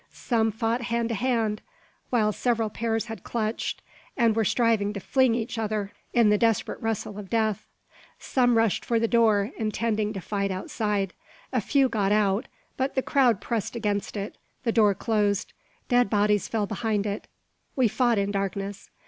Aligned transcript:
Some 0.13 0.51
fought 0.51 0.81
hand 0.81 1.09
to 1.09 1.13
hand; 1.13 1.61
while 2.09 2.31
several 2.31 2.71
pairs 2.71 3.05
had 3.05 3.23
clutched, 3.23 3.83
and 4.17 4.35
were 4.35 4.43
striving 4.43 4.93
to 4.93 4.99
fling 4.99 5.35
each 5.35 5.59
other 5.59 5.91
in 6.11 6.29
the 6.31 6.39
desperate 6.39 6.81
wrestle 6.81 7.19
of 7.19 7.29
death! 7.29 7.67
Some 8.17 8.57
rushed 8.57 8.83
for 8.83 8.99
the 8.99 9.07
door, 9.07 9.51
intending 9.59 10.11
to 10.13 10.19
fight 10.19 10.49
outside. 10.49 11.13
A 11.53 11.61
few 11.61 11.87
got 11.87 12.11
out; 12.11 12.47
but 12.77 12.95
the 12.95 13.03
crowd 13.03 13.41
pressed 13.41 13.75
against 13.75 14.17
it, 14.17 14.39
the 14.63 14.71
door 14.71 14.95
closed, 14.95 15.53
dead 15.87 16.09
bodies 16.09 16.47
fell 16.47 16.65
behind 16.65 17.05
it; 17.05 17.27
we 17.75 17.87
fought 17.87 18.17
in 18.17 18.31
darkness. 18.31 18.89